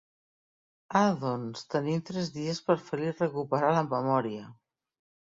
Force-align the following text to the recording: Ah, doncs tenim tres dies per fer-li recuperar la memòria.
Ah, 0.99 1.09
doncs 1.23 1.67
tenim 1.73 2.01
tres 2.09 2.31
dies 2.37 2.61
per 2.69 2.75
fer-li 2.85 3.11
recuperar 3.17 3.69
la 3.75 3.83
memòria. 3.91 4.49